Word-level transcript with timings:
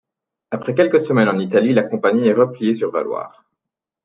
Après 0.49 0.73
quelques 0.73 0.99
semaines 0.99 1.27
en 1.29 1.37
Italie, 1.37 1.73
la 1.75 1.83
compagnie 1.83 2.27
est 2.27 2.33
repliée 2.33 2.73
sur 2.73 2.89
Valloire. 2.91 3.45